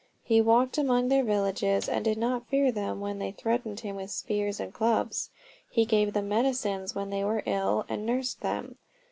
He 0.23 0.41
walked 0.41 0.79
among 0.79 1.09
their 1.09 1.23
villages, 1.23 1.87
and 1.87 2.03
did 2.03 2.17
not 2.17 2.47
fear 2.47 2.71
them 2.71 3.01
when 3.01 3.19
they 3.19 3.31
threatened 3.33 3.81
him 3.81 3.95
with 3.97 4.09
spears 4.09 4.59
and 4.59 4.73
clubs. 4.73 5.29
He 5.69 5.85
gave 5.85 6.13
them 6.13 6.27
medicines 6.27 6.95
when 6.95 7.11
they 7.11 7.23
were 7.23 7.43
ill, 7.45 7.85
and 7.87 8.03
nursed 8.03 8.41
them. 8.41 8.77